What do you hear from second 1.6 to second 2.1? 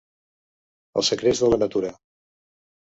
natura.